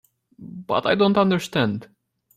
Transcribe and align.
But 0.39 0.87
I 0.87 0.95
don't 0.95 1.15
understand. 1.15 1.87